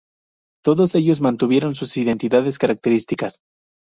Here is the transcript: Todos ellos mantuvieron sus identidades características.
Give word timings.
Todos 0.65 0.95
ellos 0.95 1.21
mantuvieron 1.21 1.75
sus 1.75 1.95
identidades 1.95 2.57
características. 2.57 3.43